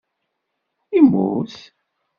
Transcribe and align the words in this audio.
Immut? 0.97 1.53